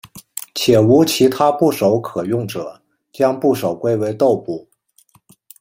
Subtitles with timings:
[0.55, 4.67] 且无其他部首可用者将部首归为豆部。